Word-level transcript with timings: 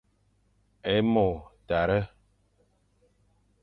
Ê 0.95 0.97
mo 1.13 1.29
tare. 1.67 1.99